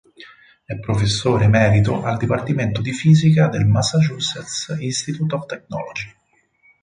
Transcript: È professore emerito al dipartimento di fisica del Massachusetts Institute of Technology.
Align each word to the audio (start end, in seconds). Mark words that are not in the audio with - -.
È 0.65 0.79
professore 0.79 1.43
emerito 1.45 2.01
al 2.01 2.17
dipartimento 2.17 2.81
di 2.81 2.91
fisica 2.91 3.49
del 3.49 3.67
Massachusetts 3.67 4.75
Institute 4.79 5.35
of 5.35 5.45
Technology. 5.45 6.11